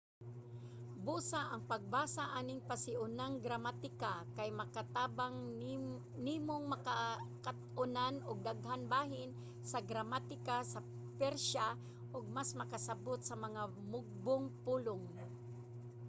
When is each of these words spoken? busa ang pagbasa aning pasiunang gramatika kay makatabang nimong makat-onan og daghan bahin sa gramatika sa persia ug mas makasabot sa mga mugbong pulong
busa 1.05 1.41
ang 1.53 1.61
pagbasa 1.71 2.23
aning 2.39 2.61
pasiunang 2.69 3.35
gramatika 3.45 4.13
kay 4.37 4.49
makatabang 4.59 5.35
nimong 6.27 6.65
makat-onan 6.73 8.15
og 8.29 8.37
daghan 8.49 8.81
bahin 8.93 9.29
sa 9.71 9.79
gramatika 9.89 10.57
sa 10.73 10.79
persia 11.19 11.67
ug 12.15 12.23
mas 12.37 12.49
makasabot 12.61 13.19
sa 13.25 13.35
mga 13.45 13.63
mugbong 13.91 14.45
pulong 14.63 15.03